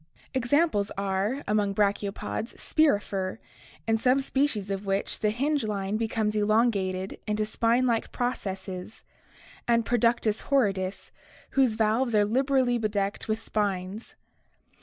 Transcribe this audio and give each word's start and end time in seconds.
Examples 0.33 0.89
are, 0.97 1.43
among 1.47 1.75
brachiopods, 1.75 2.55
Spirifer, 2.57 3.37
in 3.87 3.97
some 3.99 4.19
species 4.19 4.71
of 4.71 4.83
which 4.87 5.19
the 5.19 5.29
hinge 5.29 5.63
line 5.63 5.97
becomes 5.97 6.35
elongated 6.35 7.19
into 7.27 7.45
spine 7.45 7.85
like 7.85 8.11
processes, 8.11 9.03
and 9.67 9.85
Produdus 9.85 10.41
horridus, 10.49 11.11
whose 11.51 11.75
valves 11.75 12.15
are 12.15 12.25
liberally 12.25 12.79
bedecked 12.79 13.27
with 13.27 13.43
spines. 13.43 14.15